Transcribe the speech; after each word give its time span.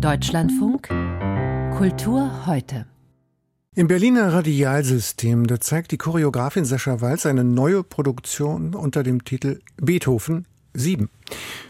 Deutschlandfunk 0.00 0.86
Kultur 1.76 2.46
heute. 2.46 2.86
Im 3.74 3.88
Berliner 3.88 4.32
Radialsystem, 4.32 5.48
da 5.48 5.60
zeigt 5.60 5.90
die 5.90 5.98
Choreografin 5.98 6.64
Sascha 6.64 7.00
Walz 7.00 7.26
eine 7.26 7.42
neue 7.42 7.82
Produktion 7.82 8.76
unter 8.76 9.02
dem 9.02 9.24
Titel 9.24 9.58
Beethoven 9.76 10.46
7. 10.72 11.10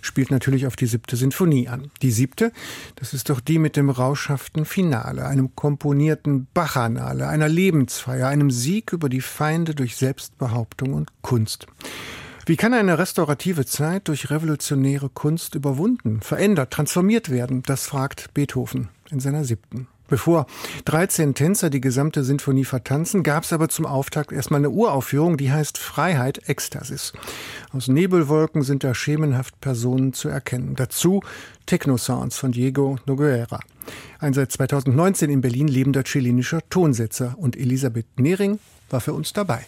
Spielt 0.00 0.30
natürlich 0.30 0.66
auf 0.66 0.74
die 0.74 0.86
siebte 0.86 1.16
Sinfonie 1.16 1.68
an. 1.68 1.90
Die 2.00 2.10
siebte, 2.10 2.50
das 2.96 3.12
ist 3.12 3.28
doch 3.28 3.40
die 3.40 3.58
mit 3.58 3.76
dem 3.76 3.90
rauschhaften 3.90 4.64
Finale, 4.64 5.26
einem 5.26 5.54
komponierten 5.54 6.46
Bachanale, 6.54 7.28
einer 7.28 7.48
Lebensfeier, 7.48 8.28
einem 8.28 8.50
Sieg 8.50 8.94
über 8.94 9.10
die 9.10 9.20
Feinde 9.20 9.74
durch 9.74 9.96
Selbstbehauptung 9.96 10.94
und 10.94 11.10
Kunst. 11.20 11.66
Wie 12.46 12.56
kann 12.56 12.74
eine 12.74 12.98
restaurative 12.98 13.64
Zeit 13.64 14.08
durch 14.08 14.28
revolutionäre 14.28 15.08
Kunst 15.08 15.54
überwunden, 15.54 16.20
verändert, 16.20 16.72
transformiert 16.72 17.30
werden? 17.30 17.62
Das 17.64 17.86
fragt 17.86 18.34
Beethoven 18.34 18.90
in 19.10 19.18
seiner 19.18 19.44
siebten. 19.44 19.88
Bevor 20.08 20.46
13 20.84 21.34
Tänzer 21.34 21.70
die 21.70 21.80
gesamte 21.80 22.22
Sinfonie 22.22 22.66
vertanzen, 22.66 23.22
gab 23.22 23.44
es 23.44 23.54
aber 23.54 23.70
zum 23.70 23.86
Auftakt 23.86 24.30
erstmal 24.30 24.60
eine 24.60 24.68
Uraufführung, 24.68 25.38
die 25.38 25.50
heißt 25.50 25.78
Freiheit 25.78 26.46
Ekstasis. 26.46 27.14
Aus 27.72 27.88
Nebelwolken 27.88 28.60
sind 28.60 28.84
da 28.84 28.94
schemenhaft 28.94 29.58
Personen 29.62 30.12
zu 30.12 30.28
erkennen. 30.28 30.74
Dazu 30.76 31.22
Techno-Sounds 31.64 32.36
von 32.36 32.52
Diego 32.52 32.98
Noguera. 33.06 33.60
Ein 34.18 34.34
seit 34.34 34.52
2019 34.52 35.30
in 35.30 35.40
Berlin 35.40 35.68
lebender 35.68 36.04
chilenischer 36.04 36.60
Tonsetzer 36.68 37.36
und 37.38 37.56
Elisabeth 37.56 38.20
Nehring 38.20 38.58
war 38.90 39.00
für 39.00 39.14
uns 39.14 39.32
dabei. 39.32 39.64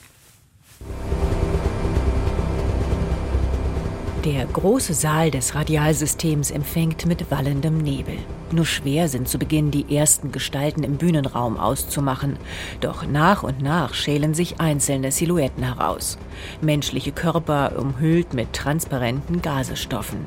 Der 4.26 4.44
große 4.44 4.92
Saal 4.92 5.30
des 5.30 5.54
Radialsystems 5.54 6.50
empfängt 6.50 7.06
mit 7.06 7.30
wallendem 7.30 7.78
Nebel. 7.78 8.18
Nur 8.50 8.66
schwer 8.66 9.08
sind 9.08 9.28
zu 9.28 9.38
Beginn 9.38 9.70
die 9.70 9.96
ersten 9.96 10.32
Gestalten 10.32 10.82
im 10.82 10.96
Bühnenraum 10.96 11.56
auszumachen. 11.56 12.36
Doch 12.80 13.06
nach 13.06 13.44
und 13.44 13.62
nach 13.62 13.94
schälen 13.94 14.34
sich 14.34 14.60
einzelne 14.60 15.12
Silhouetten 15.12 15.62
heraus. 15.62 16.18
Menschliche 16.60 17.12
Körper 17.12 17.78
umhüllt 17.78 18.34
mit 18.34 18.52
transparenten 18.52 19.42
Gasestoffen. 19.42 20.24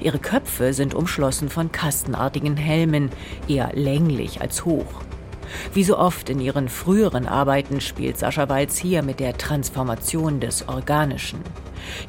Ihre 0.00 0.20
Köpfe 0.20 0.72
sind 0.72 0.94
umschlossen 0.94 1.48
von 1.48 1.72
kastenartigen 1.72 2.56
Helmen, 2.56 3.10
eher 3.48 3.72
länglich 3.74 4.42
als 4.42 4.64
hoch. 4.64 5.02
Wie 5.72 5.82
so 5.82 5.98
oft 5.98 6.30
in 6.30 6.38
ihren 6.38 6.68
früheren 6.68 7.26
Arbeiten 7.26 7.80
spielt 7.80 8.16
Sascha 8.16 8.48
Walz 8.48 8.78
hier 8.78 9.02
mit 9.02 9.18
der 9.18 9.36
Transformation 9.36 10.38
des 10.38 10.68
Organischen. 10.68 11.40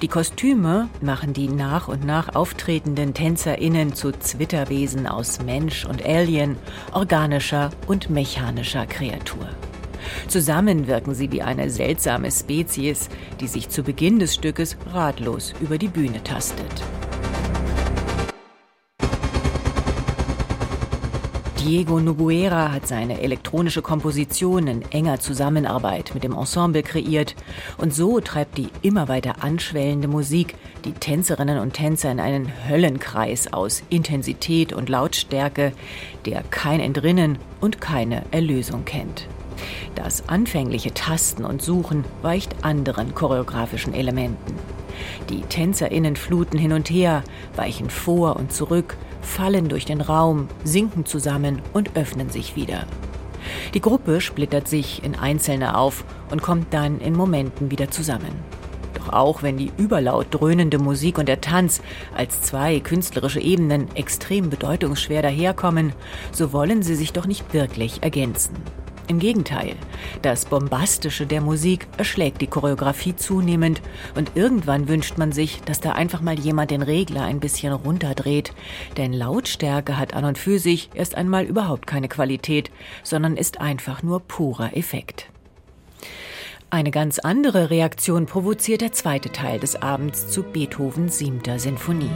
Die 0.02 0.08
Kostüme 0.08 0.90
machen 1.02 1.34
die 1.34 1.48
nach 1.48 1.88
und 1.88 2.06
nach 2.06 2.36
auftretenden 2.36 3.14
TänzerInnen 3.14 3.94
zu 3.94 4.12
Zwitterwesen 4.12 5.08
aus 5.08 5.42
Mensch 5.42 5.86
und 5.86 6.06
Alien, 6.06 6.58
organischer 6.92 7.72
und 7.88 8.10
mechanischer 8.10 8.86
Kreatur. 8.86 9.50
Zusammen 10.28 10.88
wirken 10.88 11.16
sie 11.16 11.32
wie 11.32 11.42
eine 11.42 11.70
seltsame 11.70 12.32
Spezies, 12.32 13.10
die 13.40 13.48
sich 13.48 13.70
zu 13.70 13.84
Beginn 13.84 14.20
des 14.20 14.36
Stückes 14.36 14.78
ratlos 14.92 15.54
über 15.62 15.78
die 15.78 15.88
Bühne 15.88 16.24
tastet. 16.24 16.84
Diego 21.66 22.00
Noguera 22.00 22.72
hat 22.72 22.88
seine 22.88 23.22
elektronische 23.22 23.82
Komposition 23.82 24.68
in 24.68 24.84
enger 24.92 25.20
Zusammenarbeit 25.20 26.12
mit 26.14 26.24
dem 26.24 26.34
Ensemble 26.34 26.84
kreiert 26.84 27.36
und 27.80 27.92
so 27.92 28.20
treibt 28.20 28.60
die 28.60 28.70
immer 28.84 29.08
weiter 29.08 29.44
anschwellende 29.44 30.08
Musik 30.08 30.54
die 30.84 30.92
Tänzerinnen 30.92 31.58
und 31.58 31.74
Tänzer 31.74 32.12
in 32.12 32.20
einen 32.20 32.52
Höllenkreis 32.70 33.52
aus 33.52 33.82
Intensität 33.90 34.74
und 34.74 34.90
Lautstärke, 34.90 35.74
der 36.28 36.44
kein 36.44 36.80
Entrinnen 36.80 37.40
und 37.62 37.82
keine 37.82 38.22
Erlösung 38.30 38.86
kennt. 38.86 39.28
Das 39.96 40.28
anfängliche 40.28 40.94
Tasten 40.94 41.46
und 41.46 41.62
Suchen 41.62 42.04
weicht 42.22 42.64
anderen 42.64 43.16
choreografischen 43.16 43.94
Elementen. 43.94 44.56
Die 45.30 45.42
TänzerInnen 45.42 46.16
fluten 46.16 46.58
hin 46.58 46.72
und 46.72 46.90
her, 46.90 47.24
weichen 47.56 47.90
vor 47.90 48.36
und 48.38 48.52
zurück, 48.52 48.98
fallen 49.22 49.68
durch 49.70 49.86
den 49.86 50.02
Raum, 50.02 50.48
sinken 50.64 51.06
zusammen 51.06 51.62
und 51.74 51.96
öffnen 51.96 52.30
sich 52.30 52.56
wieder. 52.56 52.86
Die 53.74 53.82
Gruppe 53.82 54.22
splittert 54.22 54.68
sich 54.68 55.04
in 55.04 55.16
Einzelne 55.16 55.78
auf 55.78 56.04
und 56.32 56.42
kommt 56.42 56.74
dann 56.74 57.00
in 57.00 57.14
Momenten 57.14 57.72
wieder 57.72 57.92
zusammen. 57.92 58.32
Doch 58.94 59.10
auch 59.10 59.44
wenn 59.44 59.58
die 59.58 59.72
überlaut 59.78 60.28
dröhnende 60.32 60.80
Musik 60.80 61.18
und 61.18 61.28
der 61.28 61.42
Tanz 61.42 61.82
als 62.16 62.42
zwei 62.42 62.80
künstlerische 62.80 63.42
Ebenen 63.42 63.94
extrem 63.96 64.50
bedeutungsschwer 64.50 65.22
daherkommen, 65.22 65.94
so 66.32 66.54
wollen 66.54 66.82
sie 66.82 66.96
sich 66.96 67.14
doch 67.14 67.28
nicht 67.28 67.54
wirklich 67.54 68.02
ergänzen. 68.04 68.56
Im 69.08 69.20
Gegenteil, 69.20 69.76
das 70.24 70.46
Bombastische 70.46 71.28
der 71.28 71.40
Musik 71.40 71.88
erschlägt 71.98 72.42
die 72.42 72.48
Choreografie 72.48 73.16
zunehmend 73.16 73.82
und 74.16 74.32
irgendwann 74.34 74.88
wünscht 74.88 75.20
man 75.20 75.32
sich, 75.32 75.62
dass 75.62 75.80
da 75.80 75.92
einfach 75.92 76.22
mal 76.22 76.40
jemand 76.40 76.72
den 76.72 76.82
Regler 76.82 77.24
ein 77.24 77.40
bisschen 77.40 77.72
runterdreht, 77.72 78.54
denn 78.98 79.14
Lautstärke 79.14 79.98
hat 79.98 80.16
an 80.16 80.26
und 80.26 80.40
für 80.40 80.58
sich 80.58 80.90
erst 80.96 81.14
einmal 81.16 81.46
überhaupt 81.46 81.86
keine 81.86 82.08
Qualität, 82.08 82.72
sondern 83.04 83.38
ist 83.38 83.62
einfach 83.62 84.02
nur 84.02 84.22
purer 84.22 84.76
Effekt. 84.76 85.30
Eine 86.72 86.90
ganz 86.90 87.20
andere 87.20 87.70
Reaktion 87.70 88.26
provoziert 88.26 88.82
der 88.82 88.92
zweite 88.92 89.32
Teil 89.32 89.60
des 89.60 89.82
Abends 89.82 90.28
zu 90.28 90.42
Beethovens 90.42 91.20
siebter 91.20 91.60
Sinfonie. 91.60 92.10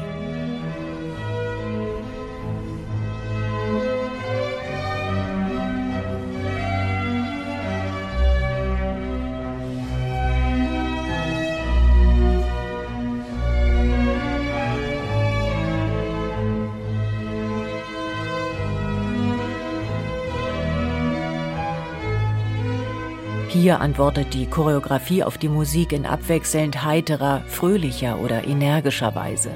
Hier 23.61 23.81
antwortet 23.81 24.33
die 24.33 24.45
Choreografie 24.45 25.21
auf 25.21 25.37
die 25.37 25.49
Musik 25.49 25.91
in 25.91 26.05
abwechselnd 26.05 26.85
heiterer, 26.85 27.41
fröhlicher 27.45 28.17
oder 28.19 28.47
energischer 28.47 29.15
Weise. 29.15 29.51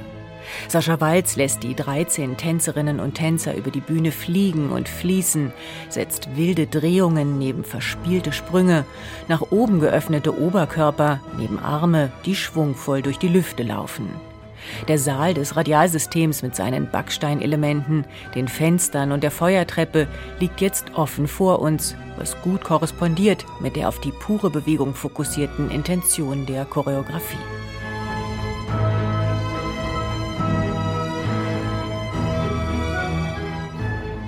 Sascha 0.67 0.99
Walz 0.99 1.37
lässt 1.37 1.63
die 1.63 1.73
13 1.73 2.35
Tänzerinnen 2.35 2.99
und 2.99 3.13
Tänzer 3.13 3.55
über 3.55 3.71
die 3.71 3.79
Bühne 3.79 4.11
fliegen 4.11 4.71
und 4.71 4.89
fließen, 4.89 5.53
setzt 5.87 6.35
wilde 6.35 6.67
Drehungen 6.67 7.39
neben 7.39 7.63
verspielte 7.63 8.33
Sprünge, 8.33 8.83
nach 9.29 9.51
oben 9.51 9.79
geöffnete 9.79 10.37
Oberkörper 10.37 11.21
neben 11.37 11.57
Arme, 11.57 12.11
die 12.25 12.35
schwungvoll 12.35 13.03
durch 13.03 13.19
die 13.19 13.29
Lüfte 13.29 13.63
laufen. 13.63 14.09
Der 14.87 14.99
Saal 14.99 15.33
des 15.33 15.55
Radialsystems 15.55 16.43
mit 16.43 16.55
seinen 16.55 16.89
Backsteinelementen, 16.89 18.05
den 18.35 18.47
Fenstern 18.47 19.11
und 19.11 19.23
der 19.23 19.31
Feuertreppe 19.31 20.07
liegt 20.39 20.61
jetzt 20.61 20.93
offen 20.95 21.27
vor 21.27 21.59
uns, 21.59 21.95
was 22.17 22.39
gut 22.41 22.63
korrespondiert 22.63 23.45
mit 23.59 23.75
der 23.75 23.87
auf 23.87 23.99
die 23.99 24.11
pure 24.11 24.49
Bewegung 24.49 24.93
fokussierten 24.93 25.71
Intention 25.71 26.45
der 26.45 26.65
Choreografie. 26.65 27.62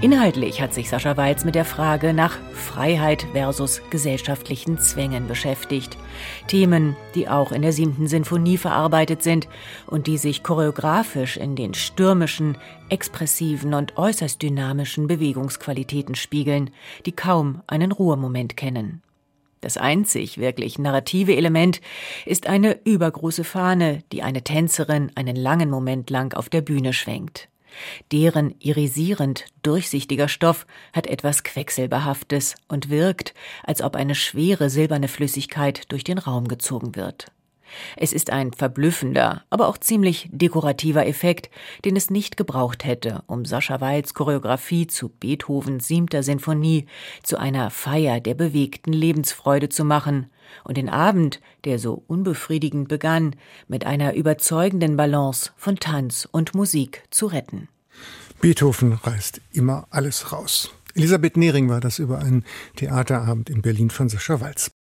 Inhaltlich 0.06 0.62
hat 0.62 0.72
sich 0.72 0.88
Sascha 0.88 1.18
Walz 1.18 1.46
mit 1.46 1.56
der 1.56 1.66
Frage 1.66 2.14
nach 2.14 2.38
Freiheit 2.54 3.26
versus 3.34 3.82
gesellschaftlichen 3.90 4.78
Zwängen 4.78 5.28
beschäftigt. 5.28 5.98
Themen, 6.46 6.96
die 7.16 7.28
auch 7.28 7.52
in 7.52 7.64
der 7.64 7.72
siebten 7.72 8.06
Sinfonie 8.06 8.60
verarbeitet 8.60 9.24
sind 9.24 9.48
und 9.88 10.06
die 10.06 10.20
sich 10.20 10.44
choreografisch 10.44 11.38
in 11.38 11.56
den 11.56 11.74
stürmischen, 11.74 12.56
expressiven 12.90 13.74
und 13.74 13.98
äußerst 13.98 14.40
dynamischen 14.40 15.08
Bewegungsqualitäten 15.08 16.14
spiegeln, 16.14 16.70
die 17.08 17.12
kaum 17.14 17.64
einen 17.66 17.92
Ruhemoment 17.92 18.56
kennen. 18.56 19.02
Das 19.62 19.76
einzig 19.76 20.38
wirklich 20.38 20.78
narrative 20.78 21.36
Element 21.36 21.82
ist 22.28 22.46
eine 22.46 22.78
übergroße 22.86 23.44
Fahne, 23.44 24.04
die 24.12 24.22
eine 24.22 24.44
Tänzerin 24.44 25.12
einen 25.16 25.36
langen 25.36 25.72
Moment 25.72 26.12
lang 26.12 26.36
auf 26.36 26.48
der 26.48 26.62
Bühne 26.62 26.94
schwenkt. 26.94 27.50
Deren 28.12 28.56
irisierend 28.60 29.46
durchsichtiger 29.64 30.28
Stoff 30.28 30.66
hat 30.94 31.08
etwas 31.08 31.44
Quecksilberhaftes 31.44 32.56
und 32.68 32.90
wirkt, 32.90 33.34
als 33.64 33.82
ob 33.82 33.96
eine 33.96 34.16
schwere 34.16 34.70
silberne 34.70 35.08
Flüssigkeit 35.08 35.92
durch 35.92 36.04
den 36.04 36.18
Raum 36.18 36.48
gezogen 36.48 36.96
wird. 36.96 37.32
Es 37.98 38.14
ist 38.14 38.32
ein 38.32 38.54
verblüffender, 38.54 39.44
aber 39.50 39.68
auch 39.68 39.78
ziemlich 39.78 40.30
dekorativer 40.32 41.06
Effekt, 41.06 41.50
den 41.84 41.96
es 41.96 42.10
nicht 42.10 42.38
gebraucht 42.38 42.86
hätte, 42.86 43.24
um 43.28 43.46
Sascha 43.46 43.82
Weils 43.82 44.14
Choreografie 44.14 44.88
zu 44.88 45.10
Beethovens 45.10 45.88
siebter 45.88 46.24
Sinfonie 46.24 46.86
zu 47.24 47.38
einer 47.38 47.70
Feier 47.70 48.20
der 48.20 48.34
bewegten 48.34 48.94
Lebensfreude 48.94 49.70
zu 49.70 49.86
machen 49.86 50.28
und 50.64 50.78
den 50.78 50.90
Abend, 50.90 51.42
der 51.64 51.80
so 51.80 52.04
unbefriedigend 52.08 52.88
begann, 52.88 53.36
mit 53.68 53.86
einer 53.86 54.14
überzeugenden 54.14 54.98
Balance 54.98 55.52
von 55.56 55.78
Tanz 55.78 56.28
und 56.32 56.56
Musik 56.56 57.04
zu 57.10 57.28
retten. 57.28 57.68
Beethoven 58.42 58.94
reißt 58.94 59.42
immer 59.54 59.88
alles 59.90 60.32
raus. 60.32 60.72
Elisabeth 60.94 61.36
Nehring 61.36 61.70
war 61.70 61.82
das 61.82 62.00
über 62.00 62.20
einen 62.20 62.46
Theaterabend 62.78 63.50
in 63.50 63.62
Berlin 63.62 63.90
von 63.90 64.08
Sascha 64.08 64.40
Walz. 64.40 64.72